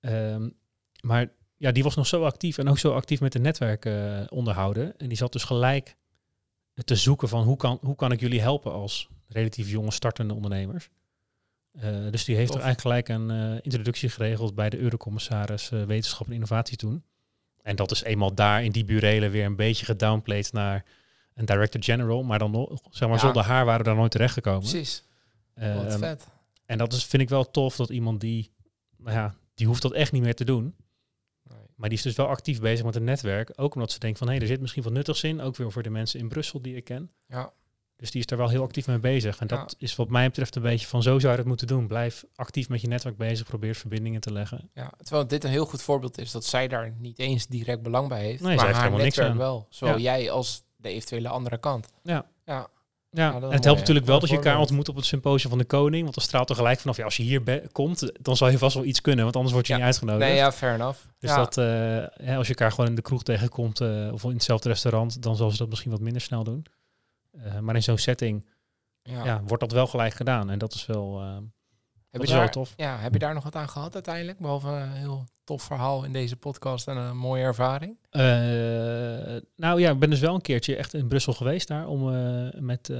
[0.00, 0.48] Ehm,
[1.00, 4.26] maar ja, die was nog zo actief en ook zo actief met de netwerken eh,
[4.28, 4.98] onderhouden.
[4.98, 5.96] En die zat dus gelijk
[6.84, 10.88] te zoeken van hoe kan, hoe kan ik jullie helpen als relatief jonge startende ondernemers.
[11.72, 12.60] Eh, dus die heeft Tof.
[12.60, 17.04] er eigenlijk gelijk een eh, introductie geregeld bij de Eurocommissaris Wetenschap en Innovatie toen.
[17.62, 20.84] En dat is eenmaal daar in die burelen weer een beetje gedownplayed naar
[21.34, 23.24] een director general, maar dan nog, zeg maar, Ja.
[23.24, 24.60] zonder haar waren we daar nooit terechtgekomen.
[24.60, 25.04] Precies.
[25.54, 26.26] Eh, Wat vet.
[26.66, 28.50] en dat is, vind ik wel tof dat iemand die,
[28.96, 30.74] nou ja, die hoeft dat echt niet meer te doen.
[31.76, 33.52] Maar die is dus wel actief bezig met het netwerk.
[33.56, 35.40] Ook omdat ze denkt van, hé, er zit misschien wat nuttigs in.
[35.40, 37.10] Ook weer voor de mensen in Brussel die ik ken.
[37.26, 37.52] Ja.
[37.96, 39.38] Dus die is daar wel heel actief mee bezig.
[39.38, 41.86] En dat is wat mij betreft een beetje van, zo zou je dat moeten doen.
[41.86, 43.46] Blijf actief met je netwerk bezig.
[43.46, 44.70] Probeer verbindingen te leggen.
[44.74, 48.08] Ja, terwijl dit een heel goed voorbeeld is dat zij daar niet eens direct belang
[48.08, 49.36] bij heeft, Nee, zij maar heeft haar niks netwerk aan.
[49.36, 49.66] wel.
[49.70, 50.00] Zowel Ja.
[50.16, 51.92] jij als de eventuele andere kant.
[52.02, 52.26] Ja.
[52.44, 52.68] Ja,
[53.12, 55.64] Ja, en het helpt natuurlijk wel dat je elkaar ontmoet op het symposium van de
[55.64, 56.02] koning.
[56.02, 58.74] Want dan straalt er gelijk vanaf, ja, als je hier komt, dan zal je vast
[58.74, 59.24] wel iets kunnen.
[59.24, 59.78] Want anders word je Ja.
[59.78, 60.24] niet uitgenodigd.
[60.26, 60.98] nee, ja, fair enough.
[61.18, 61.36] Dus ja.
[61.36, 61.64] dat, eh,
[62.26, 65.36] hè, als je elkaar gewoon in de kroeg tegenkomt eh, of in hetzelfde restaurant, dan
[65.36, 66.66] zal ze dat misschien wat minder snel doen.
[67.32, 68.46] Eh, maar in zo'n setting
[69.02, 69.24] ja.
[69.24, 69.42] ja.
[69.46, 70.50] wordt dat wel gelijk gedaan.
[70.50, 71.42] En dat is wel, eh, heb,
[72.10, 72.72] dat je is wel tof.
[72.76, 74.38] ja, heb je daar nog wat aan gehad uiteindelijk?
[74.38, 77.96] Behalve heel tof verhaal in deze podcast en een mooie ervaring?
[78.10, 78.22] Eh,
[79.56, 82.60] nou ja, ik ben dus wel een keertje echt in Brussel geweest daar om eh,
[82.60, 82.98] met eh,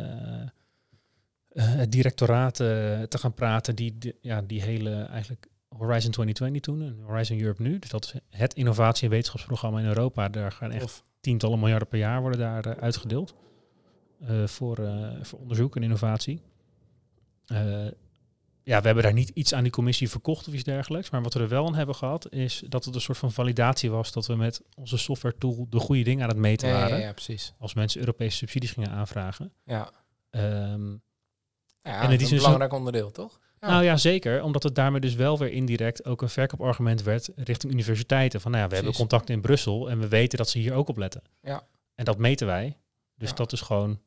[1.52, 3.74] het directoraat te gaan praten.
[3.76, 7.78] Die, die- ja, die hele eigenlijk Horizon 2020 toen en Horizon Europe nu.
[7.78, 10.28] Dus dat is het innovatie- en wetenschapsprogramma in Europa.
[10.28, 11.02] Daar gaan echt Tof.
[11.20, 13.34] tientallen miljarden per jaar worden daar uitgedeeld.
[14.44, 14.76] voor,
[15.22, 16.42] voor onderzoek en innovatie.
[18.70, 21.10] Ja, we hebben daar niet iets aan die commissie verkocht of iets dergelijks.
[21.10, 23.90] Maar wat we er wel aan hebben gehad, is dat het een soort van validatie
[23.90, 27.00] was dat we met onze software tool de goede dingen aan het meten Ja, waren.
[27.00, 27.54] ja, precies.
[27.58, 29.52] Als mensen Europese subsidies gingen aanvragen.
[29.64, 29.90] Ja,
[30.30, 30.90] Ehm,
[31.80, 33.40] ja dat die is een belangrijk onderdeel, toch?
[33.60, 33.68] Ja.
[33.68, 34.42] Nou ja, zeker.
[34.42, 38.40] Omdat het daarmee dus wel weer indirect ook een verkoopargument werd richting universiteiten.
[38.40, 40.88] Van nou ja, we hebben contacten in Brussel en we weten dat ze hier ook
[40.88, 41.22] op letten.
[41.42, 41.62] Ja.
[41.94, 42.76] En dat meten wij.
[43.16, 43.34] Dus Ja.
[43.34, 44.00] dat is gewoon,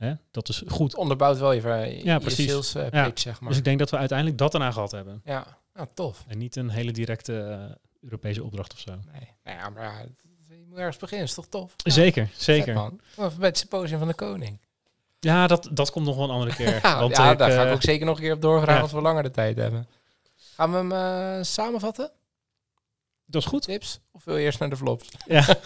[0.00, 0.94] hè, dat is goed.
[0.94, 2.50] Onderbouwt wel je, je, Ja, je precies.
[2.50, 3.04] sales eh, Ja.
[3.04, 3.48] pitch, zeg maar.
[3.48, 5.20] Dus ik denk dat we uiteindelijk dat erna gehad hebben.
[5.24, 6.24] Ja, ja, tof.
[6.28, 8.90] En niet een hele directe eh, Europese opdracht of zo.
[8.90, 9.28] Nee.
[9.44, 10.04] Nou ja, maar
[10.48, 11.72] je moet ergens beginnen, is toch tof?
[11.76, 12.74] Zeker, zeker.
[12.74, 13.00] man.
[13.16, 14.58] Of bij het symposium van de koning.
[15.20, 16.80] Ja, dat, dat komt nog wel een andere keer.
[16.82, 18.74] Ja, Want ja ik, daar ga ik eh, ook zeker nog een keer op doorvragen
[18.74, 18.80] ja.
[18.80, 19.88] als we langer de tijd hebben.
[20.54, 22.10] Gaan we hem samenvatten?
[23.30, 23.62] Dat is goed.
[23.62, 24.00] Tips?
[24.12, 25.08] Of wil je eerst naar de flops?
[25.26, 25.44] Ja.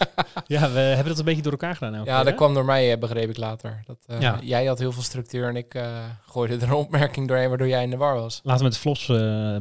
[0.47, 1.93] ja, we hebben dat een beetje door elkaar gedaan.
[1.95, 2.39] elke Ja, keer, dat hè?
[2.39, 3.83] kwam door mij, eh, begreep ik later.
[3.85, 4.39] Dat, eh, Ja.
[4.41, 7.83] Jij had heel veel structuur en ik eh, gooide er een opmerking doorheen waardoor jij
[7.83, 8.39] in de war was.
[8.43, 9.05] Laten we met de flops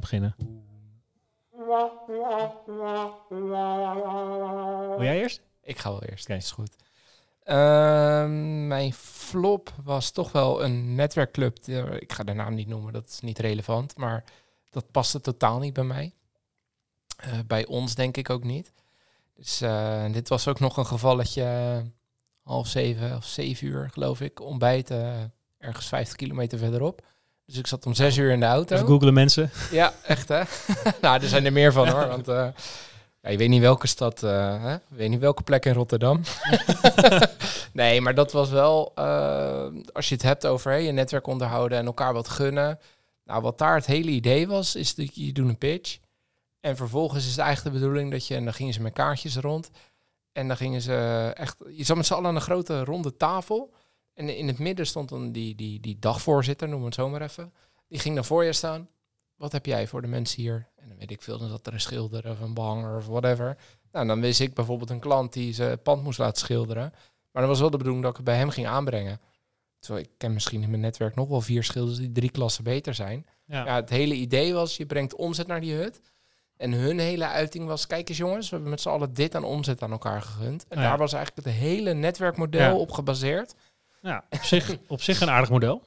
[0.00, 0.34] beginnen.
[4.96, 5.40] Wil jij eerst?
[5.62, 6.24] Ik ga wel eerst.
[6.24, 6.34] Oké.
[6.36, 6.76] Is goed.
[7.42, 11.58] Ehm, mijn flop was toch wel een netwerkclub.
[11.98, 13.96] Ik ga de naam niet noemen, dat is niet relevant.
[13.96, 14.24] Maar
[14.70, 16.12] dat paste totaal niet bij mij.
[17.16, 18.72] Eh, bij ons denk ik ook niet.
[19.36, 21.42] Dus eh, dit was ook nog een gevalletje.
[21.42, 21.76] eh,
[22.42, 24.40] half zeven of zeven uur, geloof ik.
[24.40, 27.02] Ontbijten ergens 50 kilometer verderop.
[27.46, 28.74] Dus ik zat om zes uur in de auto.
[28.74, 29.50] Even googelen mensen.
[29.70, 30.42] Ja, echt hè?
[31.00, 32.06] nou, er zijn er meer van hoor.
[32.08, 32.46] Want eh,
[33.20, 34.72] ja, je weet niet welke stad, eh, hè?
[34.72, 36.20] Je weet niet welke plek in Rotterdam.
[37.72, 38.96] nee, maar dat was wel,
[39.92, 42.78] als je het hebt over hè, je netwerk onderhouden en elkaar wat gunnen.
[43.24, 45.98] Nou, wat daar het hele idee was, is dat je doet een pitch.
[46.64, 49.36] En vervolgens is het eigenlijk de bedoeling dat je, en dan gingen ze met kaartjes
[49.36, 49.70] rond.
[50.32, 53.74] En dan gingen ze echt, je zat met z'n allen aan een grote ronde tafel.
[54.14, 57.52] En in het midden stond dan die, die, die dagvoorzitter, noem het zo maar even.
[57.88, 58.88] Die ging dan voor je staan.
[59.36, 60.68] Wat heb jij voor de mensen hier?
[60.76, 63.56] En dan weet ik veel, dan zat er een schilder of een behanger of whatever.
[63.92, 66.92] Nou, dan wist ik bijvoorbeeld een klant die zijn pand moest laten schilderen.
[67.30, 69.20] Maar dan was wel de bedoeling dat ik het bij hem ging aanbrengen.
[69.78, 72.94] terwijl ik ken misschien in mijn netwerk nog wel vier schilders die drie klassen beter
[72.94, 73.26] zijn.
[73.46, 73.64] Ja.
[73.64, 76.00] Ja, het hele idee was, je brengt omzet naar die hut.
[76.56, 79.44] En hun hele uiting was, kijk eens jongens, we hebben met z'n allen dit aan
[79.44, 80.64] omzet aan elkaar gegund.
[80.68, 80.88] En Ja.
[80.88, 82.74] daar was eigenlijk het hele netwerkmodel Ja.
[82.74, 83.54] op gebaseerd.
[84.02, 85.82] Ja, op, zich, op zich een aardig model.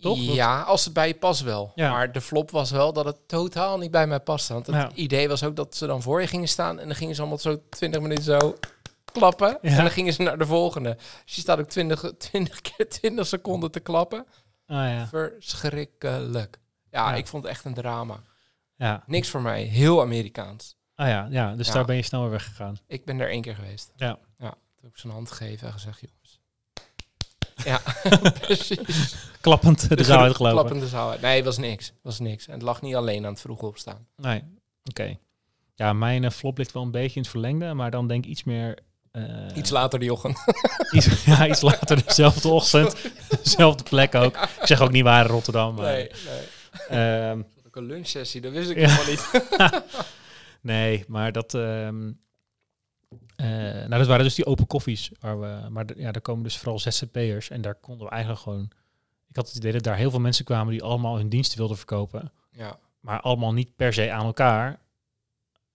[0.00, 0.18] Toch?
[0.18, 1.72] Ja, als het bij je past wel.
[1.74, 1.90] Ja.
[1.90, 4.52] Maar de flop was wel dat het totaal niet bij mij paste.
[4.52, 4.90] Want het Ja.
[4.94, 7.38] idee was ook dat ze dan voor je gingen staan en dan gingen ze allemaal
[7.38, 8.54] zo 20 minuten zo
[9.12, 9.58] klappen.
[9.62, 9.70] Ja.
[9.70, 10.94] En dan gingen ze naar de volgende.
[11.24, 14.26] Dus je staat ook 20, 20 keer 20 seconden te klappen.
[14.66, 15.06] Ah ja.
[15.06, 16.58] Verschrikkelijk.
[16.90, 17.14] Ja, Ja.
[17.16, 18.20] ik vond het echt een drama.
[18.78, 19.02] Ja.
[19.06, 19.62] Niks voor mij.
[19.62, 20.76] Heel Amerikaans.
[20.94, 21.54] Ah ja, ja.
[21.54, 21.72] Dus Ja.
[21.72, 22.78] daar ben je snel weer weggegaan.
[22.86, 23.92] Ik ben er één keer geweest.
[23.96, 24.18] Ja.
[24.38, 26.40] Ja, toen heb ik een hand gegeven en gezegd, jongens.
[27.64, 27.80] Ja,
[28.40, 29.14] precies.
[29.40, 30.58] Klappend de zaal uitgelopen.
[30.58, 31.20] Klappende zaal uit.
[31.20, 31.92] Nee, het was niks.
[32.02, 32.46] was niks.
[32.46, 34.06] En het lag niet alleen aan het vroeg opstaan.
[34.16, 34.42] Nee,
[34.84, 35.16] oké.
[35.74, 38.30] Ja, mijn eh, flop ligt wel een beetje in het verlengde, maar dan denk ik
[38.30, 38.78] iets meer...
[39.10, 39.22] eh,
[39.54, 40.38] Iets later die ochtend.
[40.92, 42.96] iets, ja, iets later, dezelfde ochtend,
[43.42, 44.36] dezelfde plek ook.
[44.36, 45.84] Ik zeg ook niet waar Rotterdam, maar...
[45.84, 46.10] Nee,
[46.88, 46.98] nee.
[47.28, 47.42] ehm,
[47.78, 48.88] een lunchsessie, dat wist ik Ja.
[48.88, 49.48] helemaal niet.
[50.60, 51.54] nee, maar dat...
[51.54, 52.12] ehm,
[53.36, 55.10] eh, nou, dat waren dus die open koffies.
[55.20, 57.50] Waar we, maar ja, daar komen dus vooral ZZP'ers.
[57.50, 58.70] En daar konden we eigenlijk gewoon...
[59.28, 61.76] Ik had het idee dat daar heel veel mensen kwamen die allemaal hun diensten wilden
[61.76, 62.32] verkopen.
[62.50, 64.80] Ja, Maar allemaal niet per se aan elkaar.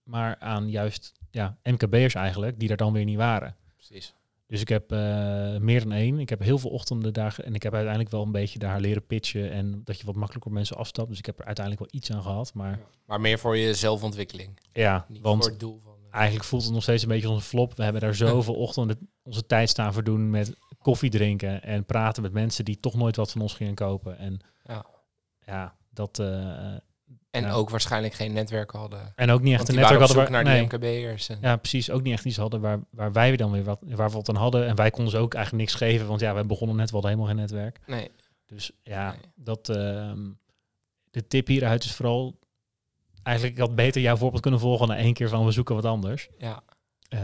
[0.02, 3.56] Maar aan juist ja, MKB'ers eigenlijk, die er dan weer niet waren.
[3.76, 4.14] precies.
[4.46, 4.98] Dus ik heb eh,
[5.58, 6.18] meer dan één.
[6.18, 8.80] Ik heb heel veel ochtenden daar ge- en ik heb uiteindelijk wel een beetje daar
[8.80, 11.08] leren pitchen en dat je wat makkelijker op mensen afstapt.
[11.08, 12.54] Dus ik heb er uiteindelijk wel iets aan gehad.
[12.54, 14.60] Maar Maar meer voor je zelfontwikkeling.
[14.72, 15.92] ja, Niet want voor het doel van...
[16.10, 17.74] eh, eigenlijk voelt het nog steeds een beetje als een flop.
[17.76, 22.32] We hebben daar zoveel ochtenden onze tijd staan verdoen met koffie drinken en praten met
[22.32, 24.18] mensen die toch nooit wat van ons gingen kopen.
[24.18, 24.86] En Ja.
[25.46, 26.18] ja, dat.
[26.18, 26.74] eh,
[27.30, 27.52] En ja.
[27.52, 29.12] ook waarschijnlijk geen netwerk hadden.
[29.16, 30.16] en ook niet echt een netwerk hadden.
[30.16, 30.68] waar- naar nee.
[30.68, 31.28] die MKB'ers.
[31.28, 31.38] En...
[31.40, 31.90] Ja, precies.
[31.90, 34.36] Ook niet echt iets hadden waar, waar wij dan weer wat, waar we wat aan
[34.36, 34.66] hadden.
[34.66, 37.26] En wij konden ze ook eigenlijk niks geven, want ja, wij begonnen net wel helemaal
[37.26, 37.80] geen netwerk.
[37.86, 38.10] Nee,
[38.46, 39.20] Dus ja, Nee.
[39.34, 40.18] dat, ehm,
[41.10, 42.38] de tip hieruit is vooral,
[43.22, 45.84] eigenlijk ik had beter jouw voorbeeld kunnen volgen dan één keer van we zoeken wat
[45.84, 46.28] anders.
[46.38, 46.62] ja.
[47.08, 47.20] Eh,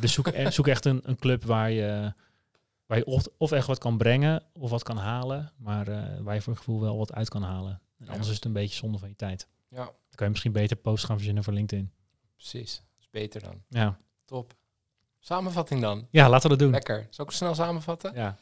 [0.00, 2.12] dus zoek, eh, zoek echt een, een club waar je,
[2.86, 6.34] waar je of, of echt wat kan brengen of wat kan halen, maar eh, waar
[6.34, 7.80] je voor het gevoel wel wat uit kan halen.
[7.98, 8.30] En anders Ja.
[8.30, 9.46] is het een beetje zonde van je tijd.
[9.68, 11.92] ja, Dan kan je misschien beter posts gaan verzinnen voor LinkedIn.
[12.36, 12.76] precies.
[12.76, 13.62] Dat is beter dan.
[13.68, 14.54] Ja, Top.
[15.18, 16.06] Samenvatting dan.
[16.10, 16.70] ja laten we dat doen.
[16.70, 17.06] Lekker.
[17.10, 18.14] Zal ik het snel samenvatten?
[18.14, 18.36] Ja.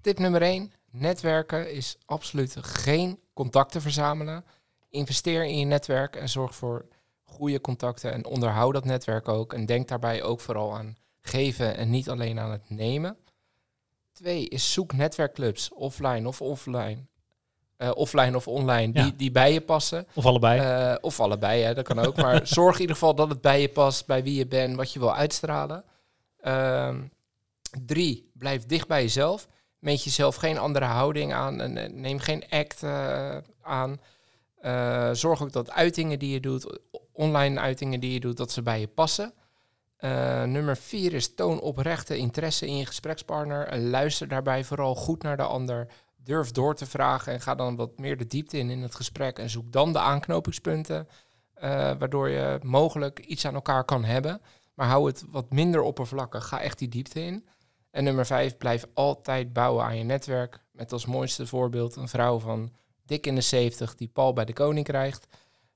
[0.00, 0.72] Tip nummer 1.
[0.90, 4.44] Netwerken is absoluut geen contacten verzamelen.
[4.88, 6.88] Investeer in je netwerk en zorg voor
[7.22, 9.52] goede contacten en onderhoud dat netwerk ook.
[9.52, 13.16] En denk daarbij ook vooral aan geven en niet alleen aan het nemen.
[14.12, 17.06] Twee is zoek netwerkclubs, offline of offline.
[17.80, 19.02] Eh, offline of online, Ja.
[19.02, 20.06] die, die bij je passen.
[20.14, 20.60] Of allebei.
[20.60, 22.16] Eh, of allebei, hè, dat kan ook.
[22.16, 24.92] Maar zorg in ieder geval dat het bij je past, bij wie je bent, wat
[24.92, 25.84] je wil uitstralen.
[26.40, 27.00] Ehm,
[27.86, 29.48] drie, blijf dicht bij jezelf.
[29.78, 31.60] Meet jezelf geen andere houding aan.
[31.60, 34.00] En, neem geen act eh, aan.
[35.16, 36.78] Zorg ook dat uitingen die je doet,
[37.12, 39.32] online uitingen die je doet, dat ze bij je passen.
[40.46, 43.78] Nummer vier is toon oprechte interesse in je gesprekspartner.
[43.78, 45.86] Luister daarbij vooral goed naar de ander.
[46.24, 49.38] Durf door te vragen en ga dan wat meer de diepte in in het gesprek.
[49.38, 51.08] En zoek dan de aanknopingspunten,
[51.54, 54.40] eh, waardoor je mogelijk iets aan elkaar kan hebben.
[54.74, 56.46] Maar hou het wat minder oppervlakkig.
[56.48, 57.46] Ga echt die diepte in.
[57.90, 60.60] En nummer vijf, blijf altijd bouwen aan je netwerk.
[60.72, 62.72] Met als mooiste voorbeeld een vrouw van
[63.06, 65.26] dik in de 70 die Paul bij de koning krijgt.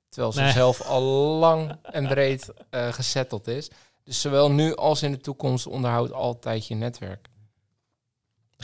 [0.08, 0.52] Terwijl ze Nee.
[0.52, 1.02] zelf al
[1.46, 3.70] lang en breed eh gesetteld is.
[4.04, 7.28] Dus zowel nu als in de toekomst onderhoud altijd je netwerk.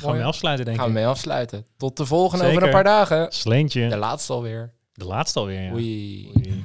[0.01, 0.99] Gaan we afsluiten, denk Gaan we ik.
[0.99, 1.67] mee afsluiten.
[1.77, 3.33] Tot de volgende over een paar dagen.
[3.33, 3.89] Sleentje.
[3.89, 4.73] De laatste alweer.
[4.93, 5.73] De laatste alweer, ja.
[5.73, 6.31] Oei.
[6.37, 6.63] Oei.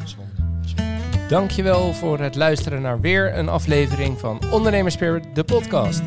[1.30, 6.02] Dankjewel voor het luisteren naar weer een aflevering van Ondernemerspirit, de podcast.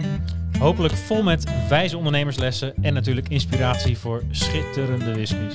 [0.59, 5.55] Hopelijk vol met wijze ondernemerslessen en natuurlijk inspiratie voor schitterende whiskies.